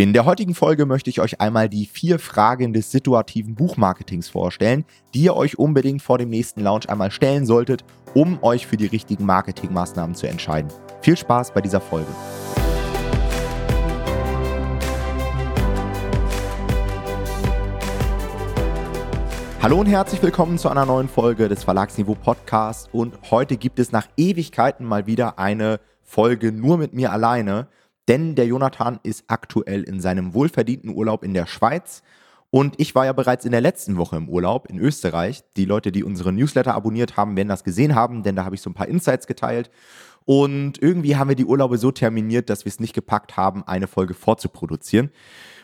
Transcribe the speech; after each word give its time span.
In 0.00 0.12
der 0.12 0.26
heutigen 0.26 0.54
Folge 0.54 0.86
möchte 0.86 1.10
ich 1.10 1.20
euch 1.20 1.40
einmal 1.40 1.68
die 1.68 1.84
vier 1.84 2.20
Fragen 2.20 2.72
des 2.72 2.92
situativen 2.92 3.56
Buchmarketings 3.56 4.28
vorstellen, 4.28 4.84
die 5.12 5.22
ihr 5.22 5.34
euch 5.34 5.58
unbedingt 5.58 6.02
vor 6.02 6.18
dem 6.18 6.30
nächsten 6.30 6.60
Launch 6.60 6.88
einmal 6.88 7.10
stellen 7.10 7.46
solltet, 7.46 7.84
um 8.14 8.40
euch 8.44 8.68
für 8.68 8.76
die 8.76 8.86
richtigen 8.86 9.26
Marketingmaßnahmen 9.26 10.14
zu 10.14 10.28
entscheiden. 10.28 10.70
Viel 11.00 11.16
Spaß 11.16 11.52
bei 11.52 11.62
dieser 11.62 11.80
Folge. 11.80 12.06
Hallo 19.60 19.80
und 19.80 19.86
herzlich 19.86 20.22
willkommen 20.22 20.58
zu 20.58 20.68
einer 20.68 20.86
neuen 20.86 21.08
Folge 21.08 21.48
des 21.48 21.64
Verlagsniveau 21.64 22.14
Podcasts 22.14 22.88
und 22.92 23.18
heute 23.32 23.56
gibt 23.56 23.80
es 23.80 23.90
nach 23.90 24.06
Ewigkeiten 24.16 24.86
mal 24.86 25.08
wieder 25.08 25.40
eine 25.40 25.80
Folge 26.04 26.52
nur 26.52 26.78
mit 26.78 26.94
mir 26.94 27.10
alleine 27.10 27.66
denn 28.08 28.34
der 28.34 28.46
Jonathan 28.46 28.98
ist 29.02 29.24
aktuell 29.28 29.82
in 29.82 30.00
seinem 30.00 30.34
wohlverdienten 30.34 30.90
Urlaub 30.90 31.22
in 31.22 31.34
der 31.34 31.46
Schweiz. 31.46 32.02
Und 32.50 32.80
ich 32.80 32.94
war 32.94 33.04
ja 33.04 33.12
bereits 33.12 33.44
in 33.44 33.52
der 33.52 33.60
letzten 33.60 33.98
Woche 33.98 34.16
im 34.16 34.28
Urlaub 34.28 34.68
in 34.70 34.78
Österreich. 34.78 35.44
Die 35.56 35.66
Leute, 35.66 35.92
die 35.92 36.02
unsere 36.02 36.32
Newsletter 36.32 36.74
abonniert 36.74 37.18
haben, 37.18 37.36
werden 37.36 37.48
das 37.48 37.62
gesehen 37.62 37.94
haben, 37.94 38.22
denn 38.22 38.36
da 38.36 38.44
habe 38.44 38.54
ich 38.54 38.62
so 38.62 38.70
ein 38.70 38.74
paar 38.74 38.88
Insights 38.88 39.26
geteilt. 39.26 39.70
Und 40.24 40.80
irgendwie 40.82 41.16
haben 41.16 41.28
wir 41.28 41.36
die 41.36 41.44
Urlaube 41.44 41.78
so 41.78 41.90
terminiert, 41.90 42.48
dass 42.48 42.64
wir 42.64 42.70
es 42.70 42.80
nicht 42.80 42.94
gepackt 42.94 43.36
haben, 43.36 43.64
eine 43.64 43.86
Folge 43.86 44.14
vorzuproduzieren. 44.14 45.10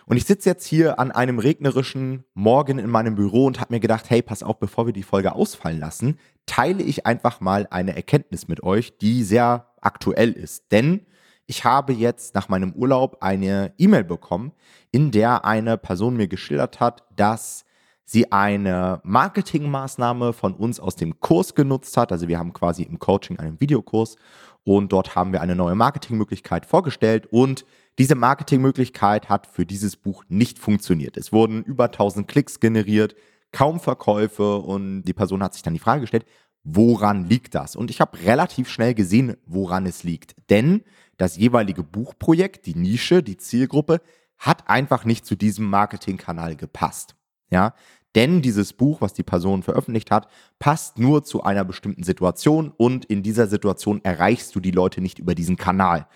Und 0.06 0.18
ich 0.18 0.24
sitze 0.24 0.50
jetzt 0.50 0.66
hier 0.66 0.98
an 0.98 1.10
einem 1.10 1.38
regnerischen 1.38 2.24
Morgen 2.34 2.78
in 2.78 2.90
meinem 2.90 3.14
Büro 3.14 3.46
und 3.46 3.60
habe 3.60 3.74
mir 3.74 3.80
gedacht, 3.80 4.10
hey, 4.10 4.20
pass 4.20 4.42
auf, 4.42 4.58
bevor 4.58 4.86
wir 4.86 4.92
die 4.92 5.02
Folge 5.02 5.34
ausfallen 5.34 5.80
lassen, 5.80 6.18
teile 6.44 6.82
ich 6.82 7.06
einfach 7.06 7.40
mal 7.40 7.66
eine 7.70 7.96
Erkenntnis 7.96 8.48
mit 8.48 8.62
euch, 8.62 8.98
die 8.98 9.22
sehr 9.22 9.72
aktuell 9.80 10.32
ist. 10.32 10.72
Denn 10.72 11.06
ich 11.46 11.64
habe 11.64 11.92
jetzt 11.92 12.34
nach 12.34 12.48
meinem 12.48 12.72
Urlaub 12.72 13.18
eine 13.20 13.72
E-Mail 13.78 14.04
bekommen, 14.04 14.52
in 14.90 15.10
der 15.10 15.44
eine 15.44 15.76
Person 15.76 16.16
mir 16.16 16.28
geschildert 16.28 16.80
hat, 16.80 17.04
dass 17.16 17.64
sie 18.04 18.32
eine 18.32 19.00
Marketingmaßnahme 19.04 20.32
von 20.32 20.54
uns 20.54 20.78
aus 20.78 20.96
dem 20.96 21.20
Kurs 21.20 21.54
genutzt 21.54 21.96
hat. 21.96 22.12
Also 22.12 22.28
wir 22.28 22.38
haben 22.38 22.52
quasi 22.52 22.82
im 22.82 22.98
Coaching 22.98 23.38
einen 23.38 23.60
Videokurs 23.60 24.16
und 24.62 24.92
dort 24.92 25.14
haben 25.14 25.32
wir 25.32 25.40
eine 25.40 25.54
neue 25.54 25.74
Marketingmöglichkeit 25.74 26.66
vorgestellt 26.66 27.26
und 27.30 27.64
diese 27.98 28.14
Marketingmöglichkeit 28.14 29.28
hat 29.28 29.46
für 29.46 29.64
dieses 29.64 29.96
Buch 29.96 30.24
nicht 30.28 30.58
funktioniert. 30.58 31.16
Es 31.16 31.32
wurden 31.32 31.62
über 31.62 31.84
1000 31.84 32.26
Klicks 32.26 32.60
generiert, 32.60 33.14
kaum 33.52 33.78
Verkäufe 33.78 34.56
und 34.56 35.04
die 35.04 35.12
Person 35.12 35.42
hat 35.42 35.54
sich 35.54 35.62
dann 35.62 35.74
die 35.74 35.80
Frage 35.80 36.02
gestellt, 36.02 36.26
woran 36.64 37.28
liegt 37.28 37.54
das? 37.54 37.76
Und 37.76 37.90
ich 37.90 38.00
habe 38.00 38.18
relativ 38.22 38.68
schnell 38.68 38.94
gesehen, 38.94 39.36
woran 39.46 39.86
es 39.86 40.02
liegt. 40.02 40.34
Denn 40.50 40.82
das 41.16 41.36
jeweilige 41.36 41.82
Buchprojekt, 41.82 42.66
die 42.66 42.74
Nische, 42.74 43.22
die 43.22 43.36
Zielgruppe, 43.36 44.00
hat 44.38 44.68
einfach 44.68 45.04
nicht 45.04 45.24
zu 45.24 45.36
diesem 45.36 45.66
Marketingkanal 45.66 46.56
gepasst. 46.56 47.14
Ja, 47.50 47.74
denn 48.14 48.42
dieses 48.42 48.72
Buch, 48.72 49.00
was 49.00 49.12
die 49.12 49.22
Person 49.22 49.62
veröffentlicht 49.62 50.10
hat, 50.10 50.28
passt 50.58 50.98
nur 50.98 51.24
zu 51.24 51.42
einer 51.42 51.64
bestimmten 51.64 52.04
Situation 52.04 52.72
und 52.76 53.04
in 53.04 53.22
dieser 53.22 53.46
Situation 53.46 54.00
erreichst 54.04 54.54
du 54.54 54.60
die 54.60 54.70
Leute 54.70 55.00
nicht 55.00 55.18
über 55.18 55.34
diesen 55.34 55.56
Kanal. 55.56 56.06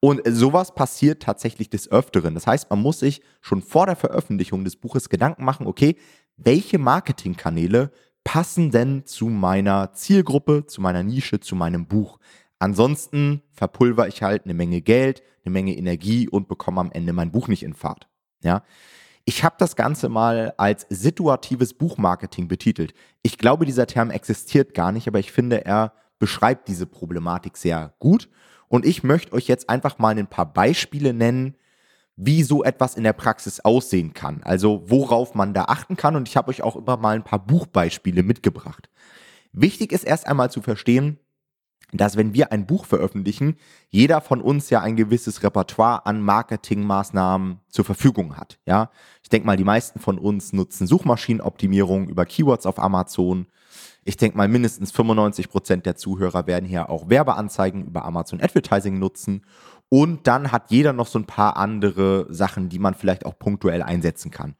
Und 0.00 0.22
sowas 0.26 0.74
passiert 0.74 1.22
tatsächlich 1.22 1.68
des 1.68 1.90
Öfteren. 1.90 2.34
Das 2.34 2.46
heißt, 2.46 2.70
man 2.70 2.80
muss 2.80 3.00
sich 3.00 3.20
schon 3.42 3.60
vor 3.60 3.86
der 3.86 3.96
Veröffentlichung 3.96 4.64
des 4.64 4.76
Buches 4.76 5.10
Gedanken 5.10 5.44
machen, 5.44 5.66
okay, 5.66 5.96
welche 6.36 6.78
Marketingkanäle 6.78 7.90
passen 8.24 8.70
denn 8.70 9.06
zu 9.06 9.26
meiner 9.26 9.92
Zielgruppe, 9.92 10.66
zu 10.66 10.80
meiner 10.80 11.02
Nische, 11.02 11.40
zu 11.40 11.56
meinem 11.56 11.86
Buch? 11.86 12.18
Ansonsten 12.58 13.42
verpulver 13.52 14.08
ich 14.08 14.22
halt 14.22 14.44
eine 14.44 14.54
Menge 14.54 14.82
Geld, 14.82 15.22
eine 15.44 15.52
Menge 15.52 15.76
Energie 15.76 16.28
und 16.28 16.48
bekomme 16.48 16.80
am 16.80 16.92
Ende 16.92 17.12
mein 17.12 17.32
Buch 17.32 17.48
nicht 17.48 17.62
in 17.62 17.74
Fahrt. 17.74 18.08
Ja. 18.42 18.62
Ich 19.24 19.44
habe 19.44 19.56
das 19.58 19.76
Ganze 19.76 20.08
mal 20.08 20.54
als 20.56 20.86
situatives 20.88 21.74
Buchmarketing 21.74 22.48
betitelt. 22.48 22.94
Ich 23.22 23.38
glaube, 23.38 23.64
dieser 23.66 23.86
Term 23.86 24.10
existiert 24.10 24.74
gar 24.74 24.92
nicht, 24.92 25.08
aber 25.08 25.18
ich 25.18 25.32
finde, 25.32 25.64
er 25.64 25.92
beschreibt 26.18 26.68
diese 26.68 26.86
Problematik 26.86 27.56
sehr 27.56 27.94
gut. 27.98 28.28
Und 28.68 28.86
ich 28.86 29.02
möchte 29.02 29.32
euch 29.32 29.46
jetzt 29.48 29.68
einfach 29.68 29.98
mal 29.98 30.16
ein 30.16 30.26
paar 30.26 30.52
Beispiele 30.52 31.12
nennen, 31.12 31.56
wie 32.16 32.42
so 32.42 32.62
etwas 32.62 32.94
in 32.94 33.04
der 33.04 33.12
Praxis 33.12 33.60
aussehen 33.60 34.12
kann. 34.12 34.42
Also 34.42 34.82
worauf 34.86 35.34
man 35.34 35.54
da 35.54 35.64
achten 35.64 35.96
kann. 35.96 36.16
Und 36.16 36.28
ich 36.28 36.36
habe 36.36 36.50
euch 36.50 36.62
auch 36.62 36.76
immer 36.76 36.96
mal 36.96 37.16
ein 37.16 37.24
paar 37.24 37.44
Buchbeispiele 37.44 38.22
mitgebracht. 38.22 38.90
Wichtig 39.52 39.92
ist 39.92 40.04
erst 40.04 40.26
einmal 40.26 40.50
zu 40.50 40.62
verstehen, 40.62 41.18
dass 41.92 42.16
wenn 42.16 42.34
wir 42.34 42.52
ein 42.52 42.66
Buch 42.66 42.84
veröffentlichen, 42.84 43.56
jeder 43.88 44.20
von 44.20 44.40
uns 44.40 44.70
ja 44.70 44.80
ein 44.80 44.96
gewisses 44.96 45.42
Repertoire 45.42 46.06
an 46.06 46.20
Marketingmaßnahmen 46.20 47.60
zur 47.68 47.84
Verfügung 47.84 48.36
hat. 48.36 48.58
Ja, 48.66 48.90
ich 49.22 49.28
denke 49.28 49.46
mal, 49.46 49.56
die 49.56 49.64
meisten 49.64 49.98
von 49.98 50.18
uns 50.18 50.52
nutzen 50.52 50.86
Suchmaschinenoptimierung 50.86 52.08
über 52.08 52.26
Keywords 52.26 52.66
auf 52.66 52.78
Amazon. 52.78 53.46
Ich 54.04 54.16
denke 54.16 54.36
mal, 54.36 54.48
mindestens 54.48 54.92
95 54.92 55.48
Prozent 55.48 55.86
der 55.86 55.96
Zuhörer 55.96 56.46
werden 56.46 56.66
hier 56.66 56.90
auch 56.90 57.08
Werbeanzeigen 57.08 57.84
über 57.84 58.04
Amazon 58.04 58.40
Advertising 58.40 58.98
nutzen. 58.98 59.44
Und 59.90 60.26
dann 60.26 60.52
hat 60.52 60.70
jeder 60.70 60.94
noch 60.94 61.06
so 61.06 61.18
ein 61.18 61.26
paar 61.26 61.58
andere 61.58 62.26
Sachen, 62.32 62.70
die 62.70 62.78
man 62.78 62.94
vielleicht 62.94 63.26
auch 63.26 63.38
punktuell 63.38 63.82
einsetzen 63.82 64.30
kann. 64.30 64.54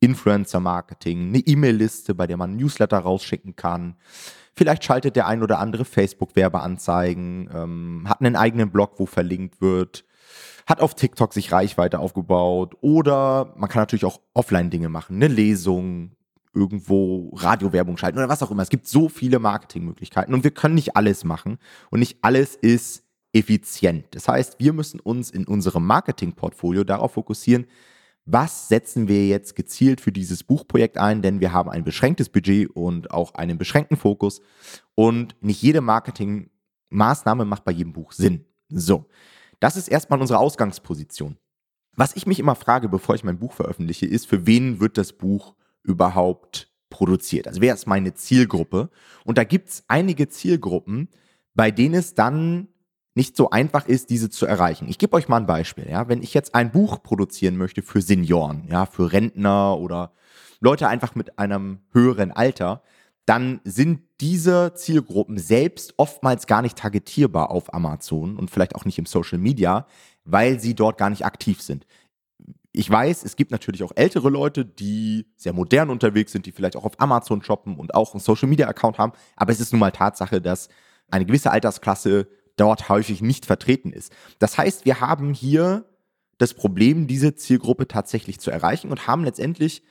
Influencer 0.00 0.60
Marketing, 0.60 1.28
eine 1.28 1.38
E-Mail-Liste, 1.38 2.14
bei 2.14 2.26
der 2.26 2.38
man 2.38 2.56
Newsletter 2.56 2.98
rausschicken 2.98 3.56
kann 3.56 3.96
Vielleicht 4.58 4.84
schaltet 4.84 5.16
der 5.16 5.26
ein 5.26 5.42
oder 5.42 5.58
andere 5.58 5.84
Facebook-Werbeanzeigen, 5.84 7.50
ähm, 7.52 8.04
hat 8.08 8.20
einen 8.20 8.36
eigenen 8.36 8.70
Blog, 8.70 8.94
wo 8.96 9.04
verlinkt 9.04 9.60
wird, 9.60 10.06
hat 10.66 10.80
auf 10.80 10.94
TikTok 10.94 11.34
sich 11.34 11.52
Reichweite 11.52 11.98
aufgebaut 11.98 12.74
oder 12.80 13.52
man 13.56 13.68
kann 13.68 13.82
natürlich 13.82 14.06
auch 14.06 14.20
Offline-Dinge 14.32 14.88
machen, 14.88 15.16
eine 15.16 15.28
Lesung, 15.28 16.12
irgendwo 16.54 17.34
Radiowerbung 17.36 17.98
schalten 17.98 18.16
oder 18.16 18.30
was 18.30 18.42
auch 18.42 18.50
immer. 18.50 18.62
Es 18.62 18.70
gibt 18.70 18.86
so 18.86 19.10
viele 19.10 19.38
Marketingmöglichkeiten 19.38 20.32
und 20.32 20.42
wir 20.42 20.52
können 20.52 20.74
nicht 20.74 20.96
alles 20.96 21.22
machen 21.22 21.58
und 21.90 22.00
nicht 22.00 22.16
alles 22.22 22.56
ist 22.56 23.04
effizient. 23.36 24.06
Das 24.12 24.28
heißt, 24.28 24.58
wir 24.58 24.72
müssen 24.72 24.98
uns 24.98 25.30
in 25.30 25.46
unserem 25.46 25.84
Marketingportfolio 25.86 26.84
darauf 26.84 27.12
fokussieren, 27.12 27.66
was 28.24 28.68
setzen 28.68 29.08
wir 29.08 29.28
jetzt 29.28 29.54
gezielt 29.54 30.00
für 30.00 30.10
dieses 30.10 30.42
Buchprojekt 30.42 30.98
ein, 30.98 31.22
denn 31.22 31.40
wir 31.40 31.52
haben 31.52 31.70
ein 31.70 31.84
beschränktes 31.84 32.28
Budget 32.28 32.68
und 32.70 33.10
auch 33.10 33.34
einen 33.34 33.58
beschränkten 33.58 33.96
Fokus 33.96 34.40
und 34.94 35.36
nicht 35.40 35.62
jede 35.62 35.80
Marketingmaßnahme 35.80 37.44
macht 37.44 37.64
bei 37.64 37.72
jedem 37.72 37.92
Buch 37.92 38.12
Sinn. 38.12 38.44
So, 38.68 39.06
das 39.60 39.76
ist 39.76 39.88
erstmal 39.88 40.20
unsere 40.20 40.40
Ausgangsposition. 40.40 41.36
Was 41.94 42.16
ich 42.16 42.26
mich 42.26 42.40
immer 42.40 42.56
frage, 42.56 42.88
bevor 42.88 43.14
ich 43.14 43.22
mein 43.22 43.38
Buch 43.38 43.52
veröffentliche, 43.52 44.06
ist, 44.06 44.26
für 44.26 44.46
wen 44.46 44.80
wird 44.80 44.98
das 44.98 45.12
Buch 45.12 45.54
überhaupt 45.82 46.72
produziert? 46.90 47.46
Also 47.46 47.60
wer 47.60 47.74
ist 47.74 47.86
meine 47.86 48.14
Zielgruppe? 48.14 48.90
Und 49.24 49.38
da 49.38 49.44
gibt 49.44 49.68
es 49.68 49.84
einige 49.88 50.28
Zielgruppen, 50.28 51.08
bei 51.54 51.70
denen 51.70 51.94
es 51.94 52.14
dann 52.14 52.68
nicht 53.16 53.36
so 53.36 53.50
einfach 53.50 53.86
ist, 53.86 54.10
diese 54.10 54.28
zu 54.28 54.46
erreichen. 54.46 54.88
Ich 54.88 54.98
gebe 54.98 55.16
euch 55.16 55.26
mal 55.26 55.38
ein 55.38 55.46
Beispiel. 55.46 55.88
Ja? 55.88 56.08
Wenn 56.08 56.22
ich 56.22 56.34
jetzt 56.34 56.54
ein 56.54 56.70
Buch 56.70 57.02
produzieren 57.02 57.56
möchte 57.56 57.82
für 57.82 58.02
Senioren, 58.02 58.68
ja, 58.70 58.84
für 58.84 59.10
Rentner 59.10 59.78
oder 59.78 60.12
Leute 60.60 60.88
einfach 60.88 61.14
mit 61.14 61.38
einem 61.38 61.80
höheren 61.92 62.30
Alter, 62.30 62.82
dann 63.24 63.60
sind 63.64 64.02
diese 64.20 64.74
Zielgruppen 64.74 65.38
selbst 65.38 65.94
oftmals 65.96 66.46
gar 66.46 66.62
nicht 66.62 66.78
targetierbar 66.78 67.50
auf 67.50 67.72
Amazon 67.74 68.36
und 68.36 68.50
vielleicht 68.50 68.74
auch 68.76 68.84
nicht 68.84 68.98
im 68.98 69.06
Social 69.06 69.38
Media, 69.38 69.86
weil 70.24 70.60
sie 70.60 70.74
dort 70.74 70.98
gar 70.98 71.10
nicht 71.10 71.24
aktiv 71.24 71.62
sind. 71.62 71.86
Ich 72.72 72.90
weiß, 72.90 73.24
es 73.24 73.36
gibt 73.36 73.50
natürlich 73.50 73.82
auch 73.82 73.92
ältere 73.96 74.28
Leute, 74.28 74.66
die 74.66 75.26
sehr 75.36 75.54
modern 75.54 75.88
unterwegs 75.88 76.32
sind, 76.32 76.44
die 76.44 76.52
vielleicht 76.52 76.76
auch 76.76 76.84
auf 76.84 77.00
Amazon 77.00 77.42
shoppen 77.42 77.76
und 77.76 77.94
auch 77.94 78.12
einen 78.12 78.20
Social 78.20 78.48
Media 78.48 78.68
Account 78.68 78.98
haben, 78.98 79.12
aber 79.34 79.52
es 79.52 79.60
ist 79.60 79.72
nun 79.72 79.80
mal 79.80 79.90
Tatsache, 79.90 80.42
dass 80.42 80.68
eine 81.10 81.24
gewisse 81.24 81.50
Altersklasse 81.50 82.28
dort 82.56 82.88
häufig 82.88 83.22
nicht 83.22 83.46
vertreten 83.46 83.92
ist. 83.92 84.12
Das 84.38 84.58
heißt, 84.58 84.84
wir 84.84 85.00
haben 85.00 85.32
hier 85.34 85.84
das 86.38 86.54
Problem, 86.54 87.06
diese 87.06 87.34
Zielgruppe 87.34 87.88
tatsächlich 87.88 88.40
zu 88.40 88.50
erreichen 88.50 88.90
und 88.90 89.06
haben 89.06 89.24
letztendlich 89.24 89.82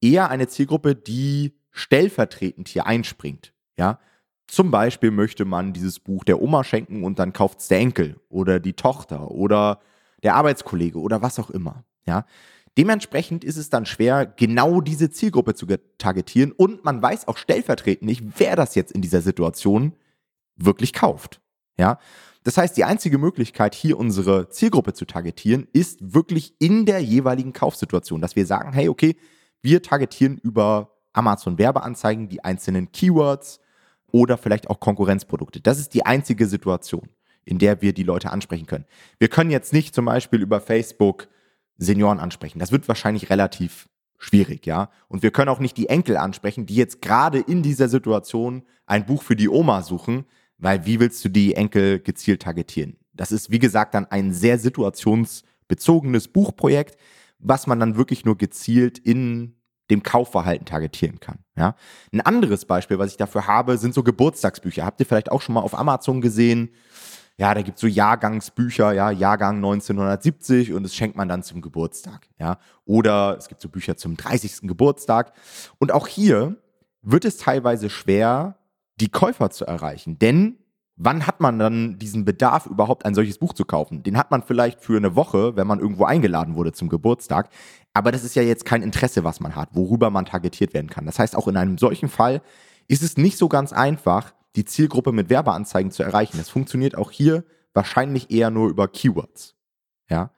eher 0.00 0.30
eine 0.30 0.48
Zielgruppe, 0.48 0.94
die 0.94 1.54
stellvertretend 1.70 2.68
hier 2.68 2.86
einspringt. 2.86 3.52
Ja, 3.76 3.98
zum 4.46 4.70
Beispiel 4.70 5.10
möchte 5.10 5.44
man 5.44 5.72
dieses 5.72 6.00
Buch 6.00 6.24
der 6.24 6.42
Oma 6.42 6.64
schenken 6.64 7.04
und 7.04 7.18
dann 7.18 7.32
kauft 7.32 7.60
es 7.60 7.68
der 7.68 7.78
Enkel 7.78 8.18
oder 8.28 8.60
die 8.60 8.72
Tochter 8.72 9.30
oder 9.30 9.80
der 10.22 10.34
Arbeitskollege 10.34 10.98
oder 10.98 11.22
was 11.22 11.38
auch 11.38 11.50
immer. 11.50 11.84
Ja, 12.06 12.26
dementsprechend 12.76 13.44
ist 13.44 13.56
es 13.56 13.70
dann 13.70 13.86
schwer, 13.86 14.26
genau 14.26 14.80
diese 14.80 15.10
Zielgruppe 15.10 15.54
zu 15.54 15.66
targetieren 15.98 16.52
und 16.52 16.84
man 16.84 17.00
weiß 17.00 17.28
auch 17.28 17.36
stellvertretend 17.36 18.06
nicht, 18.06 18.22
wer 18.38 18.56
das 18.56 18.74
jetzt 18.74 18.92
in 18.92 19.02
dieser 19.02 19.20
Situation 19.20 19.94
wirklich 20.56 20.92
kauft. 20.92 21.39
Ja, 21.80 21.98
das 22.44 22.58
heißt, 22.58 22.76
die 22.76 22.84
einzige 22.84 23.16
Möglichkeit, 23.16 23.74
hier 23.74 23.98
unsere 23.98 24.50
Zielgruppe 24.50 24.92
zu 24.92 25.06
targetieren, 25.06 25.66
ist 25.72 26.14
wirklich 26.14 26.54
in 26.58 26.84
der 26.84 27.00
jeweiligen 27.00 27.54
Kaufsituation, 27.54 28.20
dass 28.20 28.36
wir 28.36 28.44
sagen, 28.44 28.72
hey, 28.74 28.90
okay, 28.90 29.16
wir 29.62 29.82
targetieren 29.82 30.36
über 30.36 30.94
Amazon 31.14 31.56
Werbeanzeigen 31.56 32.28
die 32.28 32.44
einzelnen 32.44 32.92
Keywords 32.92 33.60
oder 34.12 34.36
vielleicht 34.36 34.68
auch 34.68 34.78
Konkurrenzprodukte. 34.78 35.62
Das 35.62 35.78
ist 35.78 35.94
die 35.94 36.04
einzige 36.04 36.46
Situation, 36.46 37.08
in 37.44 37.58
der 37.58 37.80
wir 37.80 37.94
die 37.94 38.02
Leute 38.02 38.30
ansprechen 38.30 38.66
können. 38.66 38.84
Wir 39.18 39.28
können 39.28 39.50
jetzt 39.50 39.72
nicht 39.72 39.94
zum 39.94 40.04
Beispiel 40.04 40.42
über 40.42 40.60
Facebook 40.60 41.28
Senioren 41.78 42.20
ansprechen. 42.20 42.58
Das 42.58 42.72
wird 42.72 42.88
wahrscheinlich 42.88 43.30
relativ 43.30 43.88
schwierig, 44.18 44.66
ja. 44.66 44.90
Und 45.08 45.22
wir 45.22 45.30
können 45.30 45.48
auch 45.48 45.60
nicht 45.60 45.78
die 45.78 45.88
Enkel 45.88 46.18
ansprechen, 46.18 46.66
die 46.66 46.74
jetzt 46.74 47.00
gerade 47.00 47.38
in 47.38 47.62
dieser 47.62 47.88
Situation 47.88 48.64
ein 48.84 49.06
Buch 49.06 49.22
für 49.22 49.36
die 49.36 49.48
Oma 49.48 49.82
suchen, 49.82 50.26
weil 50.60 50.86
wie 50.86 51.00
willst 51.00 51.24
du 51.24 51.28
die 51.28 51.54
Enkel 51.54 51.98
gezielt 52.00 52.42
targetieren? 52.42 52.96
Das 53.14 53.32
ist, 53.32 53.50
wie 53.50 53.58
gesagt, 53.58 53.94
dann 53.94 54.06
ein 54.06 54.32
sehr 54.32 54.58
situationsbezogenes 54.58 56.28
Buchprojekt, 56.28 56.96
was 57.38 57.66
man 57.66 57.80
dann 57.80 57.96
wirklich 57.96 58.24
nur 58.24 58.38
gezielt 58.38 58.98
in 58.98 59.56
dem 59.90 60.02
Kaufverhalten 60.02 60.66
targetieren 60.66 61.18
kann. 61.18 61.38
Ja? 61.56 61.74
Ein 62.12 62.20
anderes 62.20 62.64
Beispiel, 62.64 62.98
was 62.98 63.10
ich 63.10 63.16
dafür 63.16 63.46
habe, 63.46 63.76
sind 63.76 63.92
so 63.92 64.02
Geburtstagsbücher. 64.02 64.84
Habt 64.84 65.00
ihr 65.00 65.06
vielleicht 65.06 65.32
auch 65.32 65.42
schon 65.42 65.54
mal 65.54 65.62
auf 65.62 65.76
Amazon 65.76 66.20
gesehen? 66.20 66.70
Ja, 67.36 67.54
da 67.54 67.62
gibt 67.62 67.76
es 67.76 67.80
so 67.80 67.86
Jahrgangsbücher, 67.86 68.92
ja, 68.92 69.10
Jahrgang 69.10 69.56
1970 69.56 70.74
und 70.74 70.82
das 70.82 70.94
schenkt 70.94 71.16
man 71.16 71.26
dann 71.26 71.42
zum 71.42 71.62
Geburtstag, 71.62 72.28
ja. 72.38 72.58
Oder 72.84 73.36
es 73.38 73.48
gibt 73.48 73.62
so 73.62 73.70
Bücher 73.70 73.96
zum 73.96 74.16
30. 74.16 74.68
Geburtstag. 74.68 75.32
Und 75.78 75.90
auch 75.90 76.06
hier 76.06 76.56
wird 77.00 77.24
es 77.24 77.38
teilweise 77.38 77.88
schwer, 77.88 78.59
die 79.00 79.08
Käufer 79.08 79.50
zu 79.50 79.66
erreichen. 79.66 80.18
Denn 80.18 80.58
wann 80.96 81.26
hat 81.26 81.40
man 81.40 81.58
dann 81.58 81.98
diesen 81.98 82.24
Bedarf, 82.24 82.66
überhaupt 82.66 83.04
ein 83.04 83.14
solches 83.14 83.38
Buch 83.38 83.54
zu 83.54 83.64
kaufen? 83.64 84.02
Den 84.02 84.16
hat 84.16 84.30
man 84.30 84.42
vielleicht 84.42 84.80
für 84.80 84.96
eine 84.96 85.16
Woche, 85.16 85.56
wenn 85.56 85.66
man 85.66 85.80
irgendwo 85.80 86.04
eingeladen 86.04 86.54
wurde 86.54 86.72
zum 86.72 86.88
Geburtstag. 86.88 87.48
Aber 87.94 88.12
das 88.12 88.22
ist 88.22 88.36
ja 88.36 88.42
jetzt 88.42 88.64
kein 88.64 88.82
Interesse, 88.82 89.24
was 89.24 89.40
man 89.40 89.56
hat, 89.56 89.70
worüber 89.72 90.10
man 90.10 90.26
targetiert 90.26 90.74
werden 90.74 90.90
kann. 90.90 91.06
Das 91.06 91.18
heißt, 91.18 91.34
auch 91.34 91.48
in 91.48 91.56
einem 91.56 91.78
solchen 91.78 92.08
Fall 92.08 92.42
ist 92.86 93.02
es 93.02 93.16
nicht 93.16 93.38
so 93.38 93.48
ganz 93.48 93.72
einfach, 93.72 94.34
die 94.56 94.64
Zielgruppe 94.64 95.12
mit 95.12 95.30
Werbeanzeigen 95.30 95.90
zu 95.90 96.02
erreichen. 96.02 96.38
Das 96.38 96.50
funktioniert 96.50 96.96
auch 96.96 97.10
hier 97.10 97.44
wahrscheinlich 97.72 98.30
eher 98.30 98.50
nur 98.50 98.68
über 98.68 98.88
Keywords. 98.88 99.54
Ja. 100.08 100.32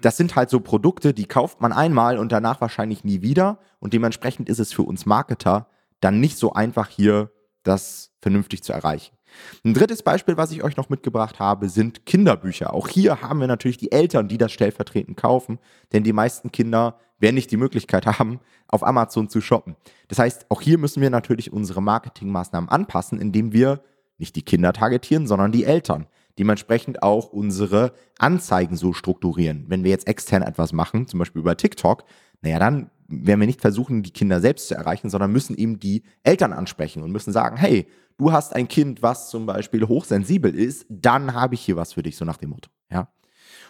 Das 0.00 0.16
sind 0.16 0.36
halt 0.36 0.50
so 0.50 0.60
Produkte, 0.60 1.14
die 1.14 1.26
kauft 1.26 1.60
man 1.60 1.72
einmal 1.72 2.18
und 2.18 2.32
danach 2.32 2.60
wahrscheinlich 2.60 3.04
nie 3.04 3.22
wieder. 3.22 3.60
Und 3.78 3.94
dementsprechend 3.94 4.48
ist 4.48 4.58
es 4.58 4.72
für 4.72 4.82
uns 4.82 5.06
Marketer 5.06 5.68
dann 6.00 6.20
nicht 6.20 6.36
so 6.36 6.52
einfach, 6.52 6.88
hier 6.88 7.30
das 7.66 8.12
vernünftig 8.20 8.62
zu 8.62 8.72
erreichen. 8.72 9.16
Ein 9.64 9.74
drittes 9.74 10.02
Beispiel, 10.02 10.36
was 10.36 10.50
ich 10.50 10.62
euch 10.62 10.76
noch 10.76 10.88
mitgebracht 10.88 11.38
habe, 11.38 11.68
sind 11.68 12.06
Kinderbücher. 12.06 12.72
Auch 12.72 12.88
hier 12.88 13.20
haben 13.20 13.40
wir 13.40 13.46
natürlich 13.46 13.76
die 13.76 13.92
Eltern, 13.92 14.28
die 14.28 14.38
das 14.38 14.52
stellvertretend 14.52 15.16
kaufen, 15.16 15.58
denn 15.92 16.04
die 16.04 16.12
meisten 16.12 16.52
Kinder 16.52 16.98
werden 17.18 17.34
nicht 17.34 17.50
die 17.50 17.56
Möglichkeit 17.56 18.06
haben, 18.06 18.40
auf 18.68 18.84
Amazon 18.84 19.28
zu 19.28 19.40
shoppen. 19.40 19.76
Das 20.08 20.18
heißt, 20.18 20.46
auch 20.48 20.60
hier 20.60 20.78
müssen 20.78 21.00
wir 21.02 21.10
natürlich 21.10 21.52
unsere 21.52 21.82
Marketingmaßnahmen 21.82 22.68
anpassen, 22.68 23.20
indem 23.20 23.52
wir 23.52 23.80
nicht 24.18 24.36
die 24.36 24.42
Kinder 24.42 24.72
targetieren, 24.72 25.26
sondern 25.26 25.52
die 25.52 25.64
Eltern. 25.64 26.06
Dementsprechend 26.38 27.02
auch 27.02 27.32
unsere 27.32 27.92
Anzeigen 28.18 28.76
so 28.76 28.92
strukturieren. 28.92 29.64
Wenn 29.68 29.84
wir 29.84 29.90
jetzt 29.90 30.06
extern 30.06 30.42
etwas 30.42 30.72
machen, 30.72 31.06
zum 31.06 31.18
Beispiel 31.18 31.40
über 31.40 31.56
TikTok, 31.56 32.04
naja, 32.42 32.58
dann 32.58 32.90
werden 33.08 33.40
wir 33.40 33.46
nicht 33.46 33.60
versuchen, 33.60 34.02
die 34.02 34.12
Kinder 34.12 34.40
selbst 34.40 34.68
zu 34.68 34.74
erreichen, 34.74 35.10
sondern 35.10 35.32
müssen 35.32 35.56
eben 35.56 35.78
die 35.78 36.02
Eltern 36.22 36.52
ansprechen 36.52 37.02
und 37.02 37.12
müssen 37.12 37.32
sagen, 37.32 37.56
hey, 37.56 37.86
du 38.18 38.32
hast 38.32 38.54
ein 38.54 38.68
Kind, 38.68 39.02
was 39.02 39.30
zum 39.30 39.46
Beispiel 39.46 39.86
hochsensibel 39.86 40.54
ist, 40.54 40.86
dann 40.88 41.34
habe 41.34 41.54
ich 41.54 41.60
hier 41.60 41.76
was 41.76 41.92
für 41.92 42.02
dich, 42.02 42.16
so 42.16 42.24
nach 42.24 42.36
dem 42.36 42.50
Motto. 42.50 42.70
Ja. 42.90 43.12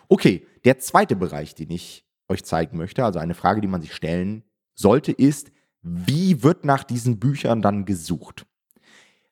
Okay, 0.09 0.47
der 0.65 0.79
zweite 0.79 1.17
Bereich, 1.17 1.55
den 1.55 1.71
ich 1.71 2.05
euch 2.29 2.45
zeigen 2.45 2.77
möchte, 2.77 3.05
also 3.05 3.19
eine 3.19 3.35
Frage, 3.35 3.61
die 3.61 3.69
man 3.69 3.83
sich 3.83 3.95
stellen 3.95 4.45
sollte, 4.75 5.13
ist, 5.13 5.51
wie 5.83 6.43
wird 6.43 6.65
nach 6.65 6.85
diesen 6.85 7.19
Büchern 7.19 7.63
dann 7.63 7.85
gesucht? 7.85 8.47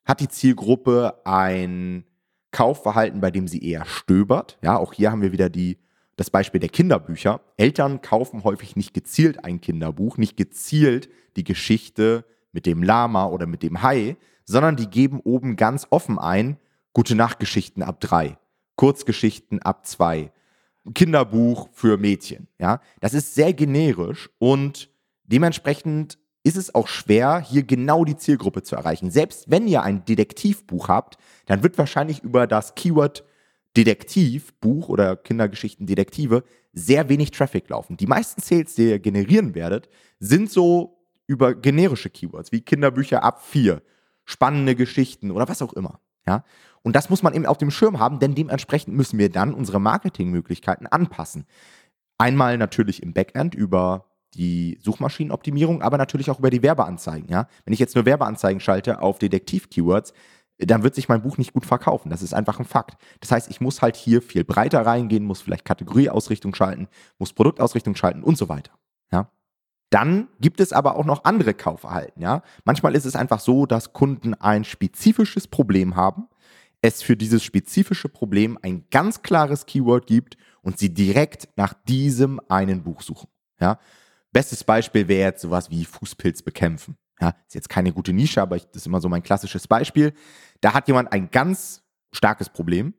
Hat 0.05 0.21
die 0.21 0.29
Zielgruppe 0.29 1.21
ein 1.25 2.05
Kaufverhalten, 2.51 3.21
bei 3.21 3.31
dem 3.31 3.49
sie 3.49 3.65
eher 3.65 3.85
stöbert? 3.85 4.59
Ja, 4.63 4.77
auch 4.77 4.93
hier 4.93 5.11
haben 5.11 5.23
wir 5.23 5.33
wieder 5.33 5.49
die 5.49 5.79
das 6.17 6.31
Beispiel 6.31 6.61
der 6.61 6.69
Kinderbücher. 6.69 7.41
Eltern 7.57 8.01
kaufen 8.01 8.45
häufig 8.45 8.77
nicht 8.77 8.95
gezielt 8.95 9.45
ein 9.45 9.61
Kinderbuch, 9.61 10.17
nicht 10.17 10.37
gezielt 10.37 11.09
die 11.37 11.45
Geschichte 11.45 12.25
mit 12.53 12.67
dem 12.67 12.83
Lama 12.83 13.27
oder 13.27 13.47
mit 13.47 13.63
dem 13.63 13.83
Hai, 13.83 14.17
sondern 14.45 14.77
die 14.77 14.89
geben 14.89 15.21
oben 15.21 15.57
ganz 15.57 15.87
offen 15.91 16.19
ein, 16.19 16.59
gute 16.93 17.15
Nachtgeschichten 17.15 17.83
ab 17.83 18.01
drei, 18.01 18.39
Kurzgeschichten 18.77 19.61
ab 19.63 19.87
zwei, 19.87 20.31
Kinderbuch 20.95 21.69
für 21.73 21.97
Mädchen. 21.97 22.49
Ja, 22.59 22.81
das 23.01 23.15
ist 23.15 23.35
sehr 23.35 23.53
generisch 23.53 24.31
und 24.39 24.91
dementsprechend 25.25 26.19
ist 26.43 26.57
es 26.59 26.75
auch 26.75 26.89
schwer, 26.89 27.41
hier 27.41 27.63
genau 27.63 28.05
die 28.05 28.17
Zielgruppe 28.17 28.63
zu 28.63 28.77
erreichen. 28.77 29.11
Selbst 29.11 29.51
wenn 29.51 29.67
ihr 29.67 29.83
ein 29.83 30.05
Detektivbuch 30.05 30.89
habt, 30.89 31.17
dann 31.47 31.63
wird 31.63 31.79
wahrscheinlich 31.79 32.23
über 32.23 32.47
das 32.47 32.75
Keyword 32.75 33.25
Detektivbuch 33.77 34.89
oder 34.89 35.17
Kindergeschichten 35.17 35.87
Detektive 35.87 36.45
sehr 36.73 37.09
wenig 37.09 37.31
Traffic 37.31 37.69
laufen. 37.69 37.97
Die 37.97 38.07
meisten 38.07 38.41
Sales, 38.41 38.75
die 38.75 38.91
ihr 38.91 38.99
generieren 38.99 39.55
werdet, 39.55 39.89
sind 40.19 40.51
so 40.51 40.99
über 41.27 41.55
generische 41.55 42.11
Keywords 42.11 42.53
wie 42.53 42.61
Kinderbücher 42.61 43.23
ab 43.23 43.43
4, 43.45 43.83
spannende 44.25 44.75
Geschichten 44.75 45.31
oder 45.31 45.49
was 45.49 45.63
auch 45.63 45.73
immer. 45.73 46.01
Ja? 46.27 46.45
Und 46.83 46.97
das 46.97 47.11
muss 47.11 47.23
man 47.23 47.35
eben 47.35 47.47
auf 47.47 47.59
dem 47.59 47.71
Schirm 47.71 47.99
haben, 47.99 48.19
denn 48.19 48.35
dementsprechend 48.35 48.95
müssen 48.95 49.19
wir 49.19 49.31
dann 49.31 49.55
unsere 49.55 49.81
Marketingmöglichkeiten 49.81 50.87
anpassen. 50.87 51.47
Einmal 52.19 52.59
natürlich 52.59 53.03
im 53.03 53.13
Backend 53.13 53.55
über 53.55 54.07
die 54.35 54.79
Suchmaschinenoptimierung, 54.83 55.83
aber 55.83 55.97
natürlich 55.97 56.31
auch 56.31 56.39
über 56.39 56.51
die 56.51 56.63
Werbeanzeigen. 56.63 57.29
Ja? 57.29 57.49
Wenn 57.65 57.73
ich 57.73 57.81
jetzt 57.81 57.95
nur 57.95 58.05
Werbeanzeigen 58.05 58.61
schalte 58.61 59.01
auf 59.01 59.19
Detektiv-Keywords, 59.19 60.13
dann 60.59 60.83
wird 60.83 60.95
sich 60.95 61.09
mein 61.09 61.23
Buch 61.23 61.39
nicht 61.39 61.53
gut 61.53 61.67
verkaufen. 61.67 62.11
Das 62.11 62.23
ist 62.23 62.35
einfach 62.35 62.59
ein 62.59 62.65
Fakt. 62.65 62.97
Das 63.21 63.33
heißt, 63.33 63.51
ich 63.51 63.61
muss 63.61 63.83
halt 63.83 63.97
hier 63.97 64.23
viel 64.23 64.45
breiter 64.45 64.87
reingehen, 64.87 65.25
muss 65.25 65.41
vielleicht 65.41 65.65
Kategorieausrichtung 65.65 66.55
schalten, 66.55 66.89
muss 67.19 67.33
Produktausrichtung 67.33 67.97
schalten 67.97 68.23
und 68.23 68.39
so 68.39 68.49
weiter. 68.49 68.73
Ja. 69.13 69.31
Dann 69.91 70.29
gibt 70.41 70.61
es 70.61 70.73
aber 70.73 70.97
auch 70.97 71.05
noch 71.05 71.25
andere 71.25 71.55
Kaufverhalten. 71.55 72.23
Ja. 72.23 72.43
Manchmal 72.65 72.95
ist 72.95 73.05
es 73.05 73.17
einfach 73.17 73.41
so, 73.41 73.67
dass 73.67 73.93
Kunden 73.93 74.35
ein 74.35 74.65
spezifisches 74.65 75.49
Problem 75.49 75.97
haben, 75.97 76.29
es 76.83 77.03
für 77.03 77.17
dieses 77.17 77.43
spezifische 77.43 78.09
Problem 78.09 78.59
ein 78.63 78.85
ganz 78.91 79.23
klares 79.23 79.67
Keyword 79.67 80.07
gibt 80.07 80.37
und 80.63 80.79
sie 80.79 80.93
direkt 80.93 81.49
nach 81.57 81.75
diesem 81.75 82.41
einen 82.49 82.83
Buch 82.83 83.03
suchen. 83.03 83.29
Ja. 83.61 83.79
Bestes 84.33 84.65
Beispiel 84.65 85.09
wäre 85.09 85.31
jetzt 85.31 85.43
sowas 85.43 85.71
wie 85.71 85.85
Fußpilz 85.85 86.43
bekämpfen. 86.43 86.97
Ja, 87.21 87.35
ist 87.47 87.55
jetzt 87.55 87.69
keine 87.69 87.93
gute 87.93 88.13
Nische, 88.13 88.43
aber 88.43 88.57
ich, 88.57 88.67
das 88.67 88.83
ist 88.83 88.87
immer 88.87 89.01
so 89.01 89.09
mein 89.09 89.23
klassisches 89.23 89.69
Beispiel. 89.69 90.13
Da 90.61 90.75
hat 90.75 90.89
jemand 90.89 91.13
ein 91.13 91.31
ganz 91.31 91.83
starkes 92.13 92.49
Problem. 92.49 92.95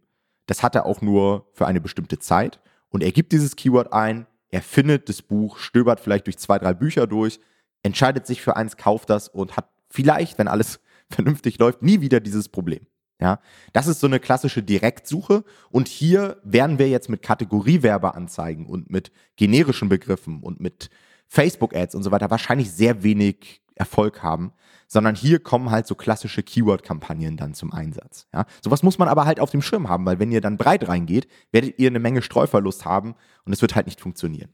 Das 0.46 0.64
hat 0.64 0.76
er 0.76 0.86
auch 0.86 1.02
nur 1.02 1.50
für 1.54 1.68
eine 1.68 1.82
bestimmte 1.82 2.20
Zeit. 2.20 2.60
Und 2.90 3.04
er 3.04 3.12
gibt 3.12 3.32
dieses 3.32 3.56
Keyword 3.56 3.92
ein, 3.92 4.28
er 4.50 4.62
findet 4.62 5.10
das 5.10 5.22
Buch, 5.22 5.58
stöbert 5.58 6.00
vielleicht 6.00 6.28
durch 6.28 6.38
zwei, 6.38 6.60
drei 6.60 6.74
Bücher 6.74 7.08
durch, 7.08 7.40
entscheidet 7.84 8.26
sich 8.26 8.42
für 8.42 8.56
eins, 8.56 8.78
kauft 8.78 9.10
das 9.10 9.28
und 9.28 9.58
hat 9.58 9.70
vielleicht, 9.90 10.38
wenn 10.38 10.48
alles 10.48 10.80
vernünftig 11.10 11.60
läuft, 11.60 11.82
nie 11.82 12.02
wieder 12.02 12.20
dieses 12.20 12.50
Problem. 12.50 12.88
Ja, 13.20 13.40
das 13.72 13.88
ist 13.88 14.02
so 14.02 14.08
eine 14.08 14.20
klassische 14.20 14.62
Direktsuche 14.62 15.46
und 15.72 15.88
hier 15.88 16.42
werden 16.44 16.80
wir 16.80 16.90
jetzt 16.90 17.10
mit 17.10 17.22
Kategoriewerbeanzeigen 17.22 18.66
und 18.66 18.90
mit 18.90 19.12
generischen 19.38 19.88
Begriffen 19.88 20.44
und 20.44 20.60
mit 20.60 20.90
Facebook-Ads 21.28 21.96
und 21.96 22.04
so 22.04 22.12
weiter 22.12 22.30
wahrscheinlich 22.30 22.72
sehr 22.72 23.04
wenig 23.04 23.62
Erfolg 23.76 24.24
haben, 24.24 24.54
sondern 24.88 25.16
hier 25.16 25.40
kommen 25.40 25.72
halt 25.72 25.88
so 25.88 25.96
klassische 25.96 26.44
Keyword-Kampagnen 26.44 27.38
dann 27.38 27.54
zum 27.54 27.74
Einsatz. 27.74 28.28
Ja? 28.34 28.46
Sowas 28.64 28.84
muss 28.84 28.98
man 28.98 29.08
aber 29.08 29.26
halt 29.26 29.40
auf 29.40 29.52
dem 29.52 29.62
Schirm 29.62 29.90
haben, 29.90 30.06
weil 30.06 30.20
wenn 30.20 30.32
ihr 30.32 30.42
dann 30.42 30.58
breit 30.58 30.88
reingeht, 30.88 31.28
werdet 31.52 31.78
ihr 31.80 31.90
eine 31.90 32.00
Menge 32.00 32.22
Streuverlust 32.22 32.86
haben 32.86 33.16
und 33.46 33.54
es 33.54 33.62
wird 33.62 33.76
halt 33.76 33.86
nicht 33.88 34.02
funktionieren. 34.02 34.54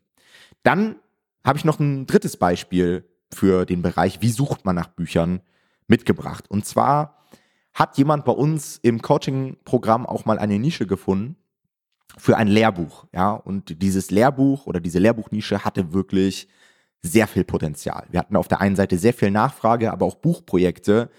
Dann 0.63 0.95
habe 1.43 1.57
ich 1.57 1.65
noch 1.65 1.79
ein 1.79 2.05
drittes 2.07 2.37
Beispiel 2.37 3.05
für 3.33 3.65
den 3.65 3.81
Bereich, 3.81 4.21
wie 4.21 4.31
sucht 4.31 4.65
man 4.65 4.75
nach 4.75 4.87
Büchern 4.87 5.41
mitgebracht. 5.87 6.49
Und 6.49 6.65
zwar 6.65 7.25
hat 7.73 7.97
jemand 7.97 8.25
bei 8.25 8.33
uns 8.33 8.77
im 8.81 9.01
Coaching-Programm 9.01 10.05
auch 10.05 10.25
mal 10.25 10.39
eine 10.39 10.59
Nische 10.59 10.87
gefunden 10.87 11.37
für 12.17 12.37
ein 12.37 12.47
Lehrbuch. 12.47 13.05
Ja, 13.13 13.31
und 13.31 13.81
dieses 13.81 14.11
Lehrbuch 14.11 14.65
oder 14.65 14.79
diese 14.79 14.99
Lehrbuchnische 14.99 15.63
hatte 15.63 15.93
wirklich 15.93 16.47
sehr 17.01 17.27
viel 17.27 17.43
Potenzial. 17.43 18.05
Wir 18.11 18.19
hatten 18.19 18.35
auf 18.35 18.47
der 18.47 18.61
einen 18.61 18.75
Seite 18.75 18.97
sehr 18.97 19.13
viel 19.13 19.31
Nachfrage, 19.31 19.91
aber 19.91 20.05
auch 20.05 20.15
Buchprojekte, 20.15 21.09